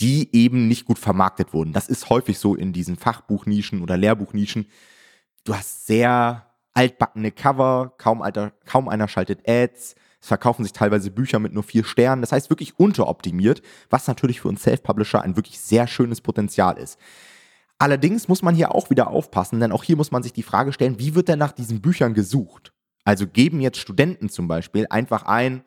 die 0.00 0.34
eben 0.34 0.68
nicht 0.68 0.84
gut 0.84 0.98
vermarktet 0.98 1.52
wurden. 1.52 1.72
Das 1.72 1.88
ist 1.88 2.10
häufig 2.10 2.38
so 2.38 2.54
in 2.54 2.72
diesen 2.72 2.96
Fachbuchnischen 2.96 3.82
oder 3.82 3.96
Lehrbuchnischen. 3.96 4.66
Du 5.44 5.54
hast 5.54 5.86
sehr 5.86 6.46
altbackene 6.74 7.32
Cover, 7.32 7.94
kaum, 7.98 8.22
alter, 8.22 8.52
kaum 8.64 8.88
einer 8.88 9.08
schaltet 9.08 9.48
Ads. 9.48 9.94
Es 10.20 10.28
verkaufen 10.28 10.62
sich 10.62 10.72
teilweise 10.72 11.10
Bücher 11.10 11.40
mit 11.40 11.52
nur 11.52 11.64
vier 11.64 11.84
Sternen. 11.84 12.22
Das 12.22 12.32
heißt 12.32 12.48
wirklich 12.48 12.78
unteroptimiert, 12.78 13.60
was 13.90 14.06
natürlich 14.06 14.40
für 14.40 14.48
uns 14.48 14.62
Self-Publisher 14.62 15.22
ein 15.22 15.36
wirklich 15.36 15.58
sehr 15.58 15.86
schönes 15.88 16.20
Potenzial 16.20 16.78
ist. 16.78 16.98
Allerdings 17.78 18.28
muss 18.28 18.42
man 18.42 18.54
hier 18.54 18.72
auch 18.72 18.90
wieder 18.90 19.08
aufpassen, 19.08 19.58
denn 19.58 19.72
auch 19.72 19.82
hier 19.82 19.96
muss 19.96 20.12
man 20.12 20.22
sich 20.22 20.32
die 20.32 20.44
Frage 20.44 20.72
stellen, 20.72 21.00
wie 21.00 21.16
wird 21.16 21.26
denn 21.26 21.40
nach 21.40 21.50
diesen 21.50 21.80
Büchern 21.80 22.14
gesucht? 22.14 22.72
Also 23.04 23.26
geben 23.26 23.60
jetzt 23.60 23.78
Studenten 23.78 24.28
zum 24.28 24.48
Beispiel 24.48 24.86
einfach 24.90 25.24
ein 25.24 25.64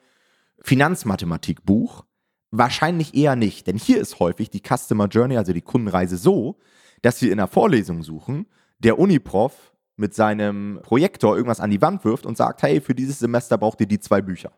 Finanzmathematikbuch? 0.61 2.05
Wahrscheinlich 2.51 3.15
eher 3.15 3.35
nicht, 3.35 3.67
denn 3.67 3.77
hier 3.77 3.99
ist 3.99 4.19
häufig 4.19 4.49
die 4.49 4.61
Customer 4.61 5.07
Journey, 5.07 5.37
also 5.37 5.51
die 5.51 5.61
Kundenreise 5.61 6.15
so, 6.15 6.57
dass 7.01 7.19
sie 7.19 7.29
in 7.29 7.37
der 7.37 7.47
Vorlesung 7.47 8.01
suchen, 8.01 8.47
der 8.79 8.97
Uniprof 8.97 9.73
mit 9.97 10.13
seinem 10.13 10.79
Projektor 10.81 11.35
irgendwas 11.35 11.59
an 11.59 11.69
die 11.69 11.81
Wand 11.81 12.05
wirft 12.05 12.25
und 12.25 12.37
sagt, 12.37 12.63
hey, 12.63 12.81
für 12.81 12.95
dieses 12.95 13.19
Semester 13.19 13.57
braucht 13.57 13.81
ihr 13.81 13.87
die 13.87 13.99
zwei 13.99 14.21
Bücher. 14.21 14.51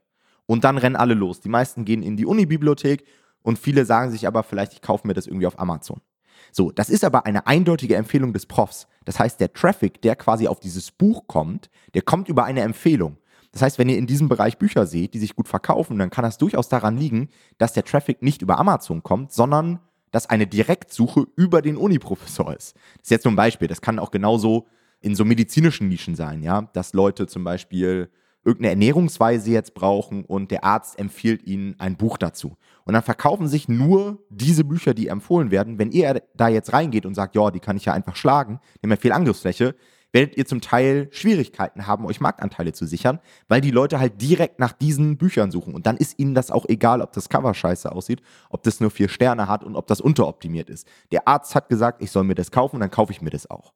Und 0.46 0.64
dann 0.64 0.78
rennen 0.78 0.96
alle 0.96 1.14
los. 1.14 1.42
Die 1.42 1.50
meisten 1.50 1.86
gehen 1.86 2.04
in 2.04 2.18
die 2.18 2.26
Unibibliothek 2.26 3.06
und 3.42 3.60
viele 3.60 3.86
sagen 3.86 4.12
sich 4.12 4.28
aber 4.28 4.44
vielleicht, 4.44 4.74
ich 4.74 4.82
kaufe 4.82 5.08
mir 5.08 5.14
das 5.14 5.28
irgendwie 5.28 5.48
auf 5.48 5.60
Amazon. 5.60 6.02
So, 6.52 6.72
das 6.72 6.90
ist 6.90 7.04
aber 7.04 7.26
eine 7.26 7.48
eindeutige 7.48 7.96
Empfehlung 7.96 8.34
des 8.34 8.46
Profs. 8.46 8.88
Das 9.06 9.20
heißt, 9.20 9.40
der 9.40 9.54
Traffic, 9.54 10.02
der 10.02 10.16
quasi 10.16 10.48
auf 10.48 10.60
dieses 10.60 10.92
Buch 10.92 11.28
kommt, 11.28 11.70
der 11.94 12.02
kommt 12.02 12.28
über 12.28 12.46
eine 12.46 12.62
Empfehlung. 12.62 13.18
Das 13.52 13.62
heißt, 13.62 13.80
wenn 13.80 13.90
ihr 13.90 13.98
in 13.98 14.08
diesem 14.08 14.30
Bereich 14.30 14.58
Bücher 14.58 14.86
seht, 14.86 15.14
die 15.14 15.20
sich 15.20 15.36
gut 15.36 15.48
verkaufen, 15.48 15.98
dann 15.98 16.10
kann 16.10 16.24
das 16.24 16.38
durchaus 16.38 16.70
daran 16.70 16.98
liegen, 16.98 17.30
dass 17.58 17.74
der 17.74 17.84
Traffic 17.84 18.22
nicht 18.22 18.42
über 18.42 18.60
Amazon 18.60 19.04
kommt, 19.04 19.32
sondern 19.32 19.80
dass 20.12 20.30
eine 20.30 20.48
Direktsuche 20.48 21.26
über 21.36 21.62
den 21.62 21.78
Uni-Professor 21.78 22.56
ist. 22.56 22.76
Das 22.98 23.04
ist 23.04 23.12
jetzt 23.12 23.26
nur 23.26 23.34
ein 23.34 23.38
Beispiel. 23.38 23.68
Das 23.68 23.82
kann 23.82 24.00
auch 24.00 24.12
genauso 24.12 24.68
in 25.00 25.16
so 25.16 25.26
medizinischen 25.26 25.90
Nischen 25.90 26.16
sein, 26.16 26.44
ja, 26.44 26.64
dass 26.74 26.94
Leute 26.94 27.28
zum 27.28 27.44
Beispiel 27.44 28.10
irgendeine 28.48 28.70
Ernährungsweise 28.70 29.52
jetzt 29.52 29.74
brauchen 29.74 30.24
und 30.24 30.52
der 30.52 30.64
Arzt 30.64 30.98
empfiehlt 30.98 31.46
ihnen 31.46 31.76
ein 31.80 31.98
Buch 31.98 32.18
dazu. 32.18 32.56
Und 32.86 32.94
dann 32.94 33.04
verkaufen 33.04 33.50
sich 33.50 33.68
nur 33.68 34.24
diese 34.30 34.64
Bücher, 34.64 34.94
die 34.94 35.10
empfohlen 35.10 35.52
werden. 35.52 35.78
Wenn 35.78 35.92
ihr 35.92 36.24
da 36.34 36.48
jetzt 36.48 36.72
reingeht 36.72 37.06
und 37.06 37.14
sagt, 37.14 37.36
ja, 37.36 37.52
die 37.52 37.60
kann 37.60 37.76
ich 37.76 37.86
ja 37.86 37.94
einfach 37.94 38.16
schlagen, 38.16 38.62
haben 38.82 38.90
ja 38.90 38.96
viel 38.96 39.12
Angriffsfläche, 39.12 39.76
werdet 40.14 40.38
ihr 40.38 40.46
zum 40.46 40.62
Teil 40.62 41.10
Schwierigkeiten 41.12 41.86
haben, 41.88 42.06
euch 42.06 42.22
Marktanteile 42.22 42.72
zu 42.72 42.86
sichern, 42.86 43.20
weil 43.50 43.60
die 43.60 43.72
Leute 43.72 44.00
halt 44.00 44.22
direkt 44.22 44.60
nach 44.60 44.72
diesen 44.72 45.18
Büchern 45.18 45.52
suchen. 45.52 45.76
Und 45.76 45.86
dann 45.86 45.98
ist 45.98 46.18
ihnen 46.18 46.34
das 46.34 46.50
auch 46.50 46.66
egal, 46.70 47.02
ob 47.02 47.12
das 47.12 47.28
Cover 47.28 47.54
scheiße 47.54 47.92
aussieht, 47.92 48.22
ob 48.50 48.64
das 48.64 48.80
nur 48.80 48.92
vier 48.92 49.10
Sterne 49.10 49.50
hat 49.50 49.66
und 49.66 49.76
ob 49.76 49.88
das 49.88 50.00
unteroptimiert 50.00 50.70
ist. 50.70 50.88
Der 51.12 51.28
Arzt 51.28 51.54
hat 51.54 51.68
gesagt, 51.68 52.02
ich 52.02 52.12
soll 52.12 52.24
mir 52.24 52.36
das 52.36 52.52
kaufen, 52.52 52.80
dann 52.80 52.92
kaufe 52.92 53.12
ich 53.12 53.22
mir 53.22 53.30
das 53.30 53.50
auch. 53.50 53.74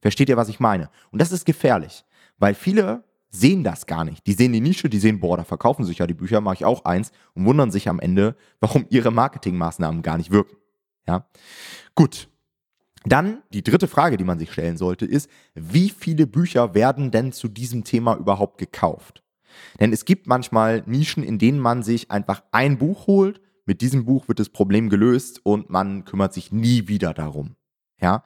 Versteht 0.00 0.28
ihr, 0.28 0.36
was 0.36 0.48
ich 0.48 0.58
meine? 0.58 0.90
Und 1.12 1.20
das 1.22 1.30
ist 1.30 1.46
gefährlich, 1.46 2.04
weil 2.38 2.54
viele 2.54 3.04
sehen 3.30 3.64
das 3.64 3.86
gar 3.86 4.04
nicht. 4.04 4.26
Die 4.26 4.32
sehen 4.32 4.52
die 4.52 4.60
Nische, 4.60 4.88
die 4.88 4.98
sehen, 4.98 5.20
boah, 5.20 5.36
da 5.36 5.44
verkaufen 5.44 5.84
sich 5.84 5.98
ja 5.98 6.06
die 6.06 6.14
Bücher, 6.14 6.40
mache 6.40 6.54
ich 6.54 6.64
auch 6.64 6.84
eins 6.84 7.12
und 7.34 7.44
wundern 7.44 7.70
sich 7.70 7.88
am 7.88 8.00
Ende, 8.00 8.36
warum 8.60 8.86
ihre 8.88 9.10
Marketingmaßnahmen 9.10 10.02
gar 10.02 10.16
nicht 10.16 10.30
wirken. 10.30 10.56
Ja, 11.06 11.26
gut. 11.94 12.28
Dann 13.04 13.42
die 13.52 13.62
dritte 13.62 13.86
Frage, 13.86 14.16
die 14.16 14.24
man 14.24 14.38
sich 14.38 14.52
stellen 14.52 14.76
sollte, 14.76 15.06
ist, 15.06 15.30
wie 15.54 15.88
viele 15.88 16.26
Bücher 16.26 16.74
werden 16.74 17.10
denn 17.10 17.32
zu 17.32 17.48
diesem 17.48 17.84
Thema 17.84 18.16
überhaupt 18.16 18.58
gekauft? 18.58 19.22
Denn 19.80 19.92
es 19.92 20.04
gibt 20.04 20.26
manchmal 20.26 20.82
Nischen, 20.86 21.22
in 21.22 21.38
denen 21.38 21.60
man 21.60 21.82
sich 21.82 22.10
einfach 22.10 22.42
ein 22.50 22.78
Buch 22.78 23.06
holt, 23.06 23.40
mit 23.64 23.82
diesem 23.82 24.04
Buch 24.04 24.28
wird 24.28 24.40
das 24.40 24.48
Problem 24.48 24.88
gelöst 24.88 25.40
und 25.44 25.70
man 25.70 26.04
kümmert 26.04 26.32
sich 26.32 26.52
nie 26.52 26.88
wieder 26.88 27.14
darum. 27.14 27.56
Ja, 28.00 28.24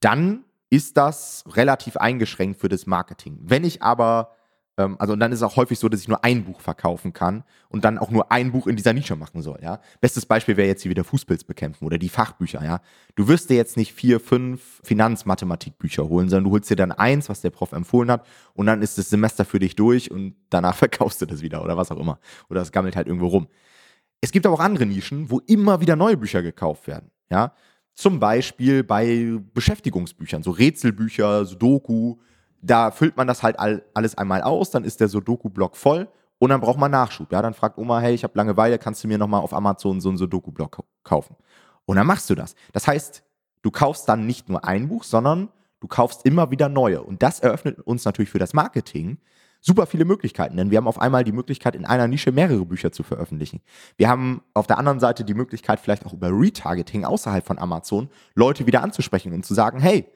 dann 0.00 0.44
ist 0.74 0.96
das 0.96 1.44
relativ 1.52 1.96
eingeschränkt 1.96 2.60
für 2.60 2.68
das 2.68 2.84
Marketing. 2.84 3.38
Wenn 3.40 3.62
ich 3.62 3.80
aber, 3.80 4.34
ähm, 4.76 4.96
also 4.98 5.12
und 5.12 5.20
dann 5.20 5.30
ist 5.30 5.38
es 5.38 5.42
auch 5.44 5.54
häufig 5.54 5.78
so, 5.78 5.88
dass 5.88 6.00
ich 6.00 6.08
nur 6.08 6.24
ein 6.24 6.44
Buch 6.44 6.60
verkaufen 6.60 7.12
kann 7.12 7.44
und 7.68 7.84
dann 7.84 7.96
auch 7.96 8.10
nur 8.10 8.32
ein 8.32 8.50
Buch 8.50 8.66
in 8.66 8.74
dieser 8.74 8.92
Nische 8.92 9.14
machen 9.14 9.40
soll, 9.40 9.60
ja. 9.62 9.80
Bestes 10.00 10.26
Beispiel 10.26 10.56
wäre 10.56 10.66
jetzt 10.66 10.82
hier 10.82 10.90
wieder 10.90 11.04
Fußpilz 11.04 11.44
bekämpfen 11.44 11.84
oder 11.84 11.96
die 11.96 12.08
Fachbücher, 12.08 12.64
ja. 12.64 12.80
Du 13.14 13.28
wirst 13.28 13.50
dir 13.50 13.56
jetzt 13.56 13.76
nicht 13.76 13.92
vier, 13.92 14.18
fünf 14.18 14.80
Finanzmathematikbücher 14.82 16.08
holen, 16.08 16.28
sondern 16.28 16.44
du 16.44 16.50
holst 16.50 16.68
dir 16.68 16.76
dann 16.76 16.90
eins, 16.90 17.28
was 17.28 17.40
der 17.40 17.50
Prof 17.50 17.70
empfohlen 17.70 18.10
hat 18.10 18.26
und 18.54 18.66
dann 18.66 18.82
ist 18.82 18.98
das 18.98 19.10
Semester 19.10 19.44
für 19.44 19.60
dich 19.60 19.76
durch 19.76 20.10
und 20.10 20.34
danach 20.50 20.74
verkaufst 20.74 21.22
du 21.22 21.26
das 21.26 21.40
wieder 21.40 21.62
oder 21.62 21.76
was 21.76 21.92
auch 21.92 22.00
immer. 22.00 22.18
Oder 22.50 22.62
es 22.62 22.72
gammelt 22.72 22.96
halt 22.96 23.06
irgendwo 23.06 23.28
rum. 23.28 23.46
Es 24.20 24.32
gibt 24.32 24.44
aber 24.44 24.56
auch 24.56 24.60
andere 24.60 24.86
Nischen, 24.86 25.30
wo 25.30 25.38
immer 25.46 25.80
wieder 25.80 25.94
neue 25.94 26.16
Bücher 26.16 26.42
gekauft 26.42 26.88
werden, 26.88 27.12
ja. 27.30 27.54
Zum 27.94 28.18
Beispiel 28.18 28.82
bei 28.82 29.38
Beschäftigungsbüchern, 29.54 30.42
so 30.42 30.50
Rätselbücher, 30.50 31.44
Sudoku. 31.44 32.16
Da 32.60 32.90
füllt 32.90 33.16
man 33.16 33.26
das 33.26 33.42
halt 33.42 33.58
all, 33.58 33.84
alles 33.94 34.16
einmal 34.16 34.42
aus, 34.42 34.70
dann 34.70 34.84
ist 34.84 35.00
der 35.00 35.08
Sudoku-Block 35.08 35.76
voll 35.76 36.08
und 36.38 36.50
dann 36.50 36.60
braucht 36.60 36.78
man 36.78 36.90
Nachschub. 36.90 37.30
Ja, 37.30 37.42
dann 37.42 37.54
fragt 37.54 37.78
Oma, 37.78 38.00
hey, 38.00 38.14
ich 38.14 38.24
habe 38.24 38.36
Langeweile, 38.36 38.78
kannst 38.78 39.04
du 39.04 39.08
mir 39.08 39.18
nochmal 39.18 39.42
auf 39.42 39.52
Amazon 39.54 40.00
so 40.00 40.08
einen 40.08 40.18
Sudoku-Block 40.18 40.84
kaufen? 41.04 41.36
Und 41.84 41.96
dann 41.96 42.06
machst 42.06 42.28
du 42.30 42.34
das. 42.34 42.54
Das 42.72 42.86
heißt, 42.86 43.22
du 43.62 43.70
kaufst 43.70 44.08
dann 44.08 44.26
nicht 44.26 44.48
nur 44.48 44.64
ein 44.64 44.88
Buch, 44.88 45.04
sondern 45.04 45.50
du 45.80 45.86
kaufst 45.86 46.24
immer 46.24 46.50
wieder 46.50 46.68
neue. 46.68 47.02
Und 47.02 47.22
das 47.22 47.40
eröffnet 47.40 47.78
uns 47.80 48.04
natürlich 48.04 48.30
für 48.30 48.38
das 48.38 48.54
Marketing 48.54 49.18
super 49.64 49.86
viele 49.86 50.04
Möglichkeiten, 50.04 50.58
denn 50.58 50.70
wir 50.70 50.76
haben 50.76 50.86
auf 50.86 51.00
einmal 51.00 51.24
die 51.24 51.32
Möglichkeit, 51.32 51.74
in 51.74 51.86
einer 51.86 52.06
Nische 52.06 52.32
mehrere 52.32 52.66
Bücher 52.66 52.92
zu 52.92 53.02
veröffentlichen. 53.02 53.62
Wir 53.96 54.10
haben 54.10 54.42
auf 54.52 54.66
der 54.66 54.76
anderen 54.78 55.00
Seite 55.00 55.24
die 55.24 55.32
Möglichkeit, 55.32 55.80
vielleicht 55.80 56.04
auch 56.04 56.12
über 56.12 56.28
Retargeting 56.28 57.04
außerhalb 57.04 57.46
von 57.46 57.58
Amazon 57.58 58.10
Leute 58.34 58.66
wieder 58.66 58.82
anzusprechen 58.82 59.32
und 59.32 59.46
zu 59.46 59.54
sagen, 59.54 59.80
hey, 59.80 60.06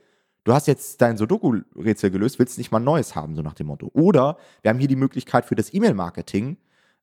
du 0.44 0.52
hast 0.52 0.66
jetzt 0.66 1.00
dein 1.00 1.16
Sudoku-Rätsel 1.16 2.10
gelöst, 2.10 2.38
willst 2.38 2.58
nicht 2.58 2.70
mal 2.70 2.78
ein 2.78 2.84
neues 2.84 3.16
haben, 3.16 3.34
so 3.34 3.40
nach 3.40 3.54
dem 3.54 3.68
Motto. 3.68 3.90
Oder 3.94 4.36
wir 4.60 4.68
haben 4.68 4.78
hier 4.78 4.88
die 4.88 4.96
Möglichkeit 4.96 5.46
für 5.46 5.54
das 5.54 5.72
E-Mail-Marketing, 5.72 6.58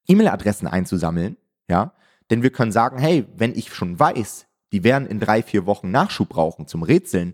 E-Mail-Adressen 0.07 0.67
einzusammeln, 0.67 1.37
ja, 1.67 1.93
denn 2.29 2.43
wir 2.43 2.51
können 2.51 2.71
sagen, 2.71 2.99
hey, 2.99 3.25
wenn 3.35 3.55
ich 3.55 3.73
schon 3.73 3.99
weiß, 3.99 4.45
die 4.71 4.83
werden 4.83 5.07
in 5.07 5.19
drei, 5.19 5.41
vier 5.41 5.65
Wochen 5.65 5.89
Nachschub 5.89 6.29
brauchen 6.29 6.67
zum 6.67 6.83
Rätseln, 6.83 7.33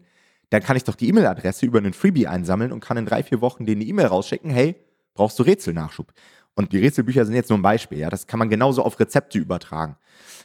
dann 0.52 0.64
kann 0.64 0.78
ich 0.78 0.86
doch 0.86 0.96
die 0.96 1.10
E-Mail-Adresse 1.10 1.66
über 1.66 1.80
einen 1.80 1.94
Freebie 1.94 2.28
einsammeln 2.28 2.72
und 2.72 2.80
kann 2.80 2.96
in 2.96 3.06
drei, 3.06 3.24
vier 3.24 3.42
Wochen 3.42 3.66
denen 3.66 3.82
eine 3.82 3.90
E-Mail 3.90 4.08
rausschicken, 4.08 4.52
hey, 4.52 4.76
brauchst 5.14 5.38
du 5.40 5.44
Rätselnachschub. 5.44 6.14
Und 6.56 6.74
die 6.74 6.80
Rätselbücher 6.80 7.26
sind 7.26 7.36
jetzt 7.36 7.50
nur 7.50 7.60
ein 7.60 7.64
Beispiel, 7.64 8.00
ja. 8.00 8.10
Das 8.10 8.28
kann 8.28 8.40
man 8.40 8.50
genauso 8.50 8.84
auf 8.84 9.00
Rezepte 9.00 9.40
übertragen. 9.40 9.96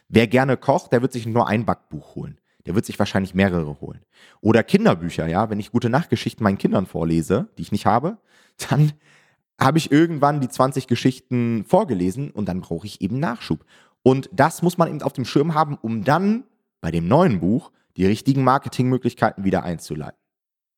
Wer 0.09 0.27
gerne 0.27 0.57
kocht, 0.57 0.93
der 0.93 1.03
wird 1.03 1.13
sich 1.13 1.27
nur 1.27 1.49
ein 1.49 1.65
Backbuch 1.65 2.15
holen. 2.15 2.41
Der 2.65 2.75
wird 2.75 2.87
sich 2.87 2.99
wahrscheinlich 2.99 3.35
mehrere 3.35 3.81
holen. 3.81 4.05
Oder 4.41 4.63
Kinderbücher, 4.63 5.27
ja. 5.27 5.51
Wenn 5.51 5.61
ich 5.61 5.73
gute 5.73 5.91
Nachtgeschichten 5.91 6.45
meinen 6.45 6.59
Kindern 6.59 6.87
vorlese, 6.87 7.49
die 7.59 7.63
ich 7.63 7.73
nicht 7.73 7.87
habe, 7.87 8.19
dann 8.71 8.93
habe 9.61 9.79
ich 9.79 9.91
irgendwann 9.91 10.41
die 10.41 10.49
20 10.49 10.87
Geschichten 10.87 11.65
vorgelesen 11.65 12.31
und 12.31 12.49
dann 12.49 12.61
brauche 12.61 12.87
ich 12.87 13.01
eben 13.01 13.19
Nachschub. 13.19 13.65
Und 14.03 14.29
das 14.33 14.63
muss 14.63 14.79
man 14.79 14.89
eben 14.89 15.03
auf 15.03 15.15
dem 15.15 15.25
Schirm 15.25 15.55
haben, 15.55 15.77
um 15.81 16.05
dann 16.05 16.45
bei 16.81 16.91
dem 16.91 17.09
neuen 17.09 17.41
Buch 17.41 17.73
die 17.97 18.07
richtigen 18.07 18.45
Marketingmöglichkeiten 18.45 19.45
wieder 19.45 19.65
einzuleiten. 19.65 20.19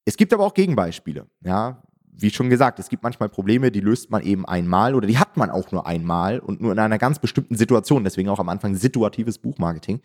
Es 0.05 0.17
gibt 0.17 0.33
aber 0.33 0.47
auch 0.47 0.55
Gegenbeispiele. 0.55 1.27
Ja, 1.45 1.83
wie 2.21 2.31
schon 2.31 2.51
gesagt, 2.51 2.79
es 2.81 2.89
gibt 2.89 3.03
manchmal 3.03 3.29
Probleme, 3.29 3.71
die 3.71 3.81
löst 3.81 4.11
man 4.11 4.23
eben 4.23 4.45
einmal 4.45 4.95
oder 4.95 5.07
die 5.07 5.19
hat 5.19 5.37
man 5.37 5.51
auch 5.51 5.71
nur 5.71 5.87
einmal 5.87 6.41
und 6.41 6.61
nur 6.61 6.73
in 6.73 6.79
einer 6.79 6.99
ganz 6.99 7.19
bestimmten 7.21 7.57
Situation. 7.57 8.03
Deswegen 8.05 8.29
auch 8.29 8.41
am 8.41 8.49
Anfang 8.49 8.75
situatives 8.75 9.39
Buchmarketing. 9.39 10.01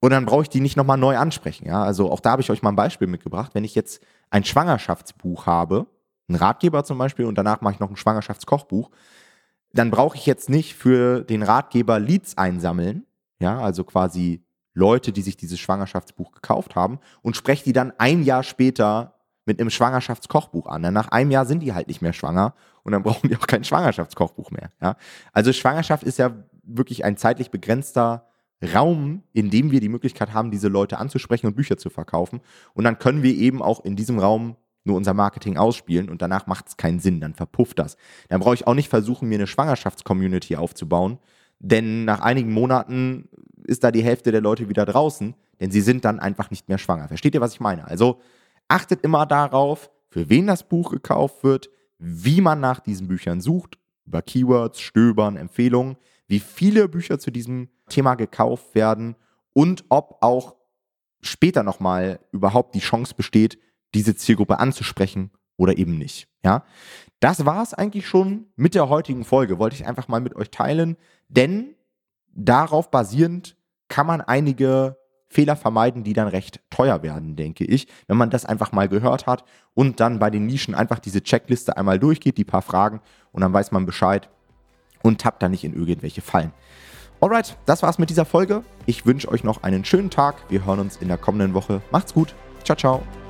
Und 0.00 0.10
dann 0.10 0.26
brauche 0.26 0.42
ich 0.42 0.48
die 0.48 0.60
nicht 0.60 0.76
nochmal 0.76 0.98
neu 0.98 1.16
ansprechen. 1.16 1.66
Ja? 1.66 1.82
Also 1.82 2.12
auch 2.12 2.20
da 2.20 2.32
habe 2.32 2.42
ich 2.42 2.50
euch 2.50 2.62
mal 2.62 2.70
ein 2.70 2.76
Beispiel 2.76 3.08
mitgebracht. 3.08 3.54
Wenn 3.54 3.64
ich 3.64 3.74
jetzt 3.74 4.02
ein 4.30 4.44
Schwangerschaftsbuch 4.44 5.46
habe, 5.46 5.86
ein 6.28 6.36
Ratgeber 6.36 6.84
zum 6.84 6.98
Beispiel, 6.98 7.24
und 7.24 7.36
danach 7.36 7.60
mache 7.60 7.74
ich 7.74 7.80
noch 7.80 7.90
ein 7.90 7.96
Schwangerschaftskochbuch, 7.96 8.90
dann 9.72 9.90
brauche 9.90 10.16
ich 10.16 10.26
jetzt 10.26 10.48
nicht 10.48 10.74
für 10.74 11.22
den 11.22 11.42
Ratgeber 11.42 11.98
Leads 11.98 12.38
einsammeln, 12.38 13.04
ja, 13.40 13.58
also 13.60 13.84
quasi 13.84 14.44
Leute, 14.74 15.12
die 15.12 15.22
sich 15.22 15.36
dieses 15.36 15.58
Schwangerschaftsbuch 15.58 16.32
gekauft 16.32 16.76
haben, 16.76 17.00
und 17.22 17.36
spreche 17.36 17.64
die 17.64 17.72
dann 17.72 17.92
ein 17.98 18.22
Jahr 18.22 18.42
später 18.42 19.15
mit 19.46 19.60
einem 19.60 19.70
Schwangerschaftskochbuch 19.70 20.66
an. 20.66 20.82
Nach 20.92 21.08
einem 21.08 21.30
Jahr 21.30 21.46
sind 21.46 21.60
die 21.60 21.72
halt 21.72 21.88
nicht 21.88 22.02
mehr 22.02 22.12
schwanger 22.12 22.54
und 22.82 22.92
dann 22.92 23.02
brauchen 23.02 23.28
die 23.28 23.36
auch 23.36 23.46
kein 23.46 23.64
Schwangerschaftskochbuch 23.64 24.50
mehr. 24.50 24.70
Ja? 24.82 24.96
Also 25.32 25.52
Schwangerschaft 25.52 26.02
ist 26.02 26.18
ja 26.18 26.32
wirklich 26.62 27.04
ein 27.04 27.16
zeitlich 27.16 27.50
begrenzter 27.50 28.26
Raum, 28.74 29.22
in 29.32 29.50
dem 29.50 29.70
wir 29.70 29.80
die 29.80 29.88
Möglichkeit 29.88 30.32
haben, 30.34 30.50
diese 30.50 30.68
Leute 30.68 30.98
anzusprechen 30.98 31.46
und 31.46 31.54
Bücher 31.54 31.76
zu 31.76 31.90
verkaufen. 31.90 32.40
Und 32.74 32.84
dann 32.84 32.98
können 32.98 33.22
wir 33.22 33.34
eben 33.34 33.62
auch 33.62 33.84
in 33.84 33.96
diesem 33.96 34.18
Raum 34.18 34.56
nur 34.84 34.96
unser 34.96 35.14
Marketing 35.14 35.56
ausspielen 35.56 36.08
und 36.08 36.22
danach 36.22 36.46
macht 36.46 36.68
es 36.68 36.76
keinen 36.76 37.00
Sinn, 37.00 37.20
dann 37.20 37.34
verpufft 37.34 37.78
das. 37.78 37.96
Dann 38.28 38.40
brauche 38.40 38.54
ich 38.54 38.66
auch 38.66 38.74
nicht 38.74 38.88
versuchen, 38.88 39.28
mir 39.28 39.34
eine 39.34 39.48
Schwangerschaftscommunity 39.48 40.56
aufzubauen, 40.56 41.18
denn 41.58 42.04
nach 42.04 42.20
einigen 42.20 42.52
Monaten 42.52 43.28
ist 43.64 43.82
da 43.82 43.90
die 43.90 44.04
Hälfte 44.04 44.30
der 44.30 44.40
Leute 44.40 44.68
wieder 44.68 44.86
draußen, 44.86 45.34
denn 45.60 45.70
sie 45.70 45.80
sind 45.80 46.04
dann 46.04 46.20
einfach 46.20 46.50
nicht 46.50 46.68
mehr 46.68 46.78
schwanger. 46.78 47.08
Versteht 47.08 47.34
ihr, 47.34 47.40
was 47.40 47.54
ich 47.54 47.60
meine? 47.60 47.86
Also 47.86 48.20
Achtet 48.68 49.02
immer 49.02 49.26
darauf, 49.26 49.90
für 50.08 50.28
wen 50.28 50.46
das 50.46 50.68
Buch 50.68 50.90
gekauft 50.90 51.44
wird, 51.44 51.70
wie 51.98 52.40
man 52.40 52.60
nach 52.60 52.80
diesen 52.80 53.08
Büchern 53.08 53.40
sucht, 53.40 53.78
über 54.06 54.22
Keywords, 54.22 54.80
Stöbern, 54.80 55.36
Empfehlungen, 55.36 55.96
wie 56.28 56.40
viele 56.40 56.88
Bücher 56.88 57.18
zu 57.18 57.30
diesem 57.30 57.68
Thema 57.88 58.14
gekauft 58.14 58.74
werden 58.74 59.16
und 59.52 59.84
ob 59.88 60.18
auch 60.20 60.56
später 61.20 61.62
nochmal 61.62 62.20
überhaupt 62.32 62.74
die 62.74 62.80
Chance 62.80 63.14
besteht, 63.14 63.58
diese 63.94 64.16
Zielgruppe 64.16 64.58
anzusprechen 64.58 65.30
oder 65.56 65.78
eben 65.78 65.96
nicht. 65.98 66.28
Ja, 66.44 66.64
das 67.20 67.46
war 67.46 67.62
es 67.62 67.74
eigentlich 67.74 68.06
schon 68.06 68.46
mit 68.56 68.74
der 68.74 68.88
heutigen 68.88 69.24
Folge. 69.24 69.58
Wollte 69.58 69.76
ich 69.76 69.86
einfach 69.86 70.08
mal 70.08 70.20
mit 70.20 70.36
euch 70.36 70.50
teilen, 70.50 70.96
denn 71.28 71.74
darauf 72.32 72.90
basierend 72.90 73.56
kann 73.88 74.06
man 74.06 74.20
einige 74.20 74.98
Fehler 75.28 75.56
vermeiden, 75.56 76.04
die 76.04 76.12
dann 76.12 76.28
recht 76.28 76.60
teuer 76.70 77.02
werden, 77.02 77.36
denke 77.36 77.64
ich, 77.64 77.88
wenn 78.06 78.16
man 78.16 78.30
das 78.30 78.44
einfach 78.44 78.72
mal 78.72 78.88
gehört 78.88 79.26
hat 79.26 79.44
und 79.74 80.00
dann 80.00 80.18
bei 80.18 80.30
den 80.30 80.46
Nischen 80.46 80.74
einfach 80.74 80.98
diese 80.98 81.22
Checkliste 81.22 81.76
einmal 81.76 81.98
durchgeht, 81.98 82.38
die 82.38 82.44
paar 82.44 82.62
Fragen 82.62 83.00
und 83.32 83.40
dann 83.42 83.52
weiß 83.52 83.72
man 83.72 83.86
Bescheid 83.86 84.28
und 85.02 85.20
tappt 85.20 85.42
da 85.42 85.48
nicht 85.48 85.64
in 85.64 85.74
irgendwelche 85.74 86.22
Fallen. 86.22 86.52
Alright, 87.20 87.56
das 87.64 87.82
war's 87.82 87.98
mit 87.98 88.10
dieser 88.10 88.26
Folge. 88.26 88.62
Ich 88.84 89.06
wünsche 89.06 89.28
euch 89.28 89.42
noch 89.42 89.62
einen 89.62 89.84
schönen 89.84 90.10
Tag. 90.10 90.36
Wir 90.50 90.64
hören 90.64 90.80
uns 90.80 90.96
in 90.96 91.08
der 91.08 91.18
kommenden 91.18 91.54
Woche. 91.54 91.80
Macht's 91.90 92.12
gut. 92.12 92.34
Ciao, 92.62 92.76
ciao. 92.76 93.25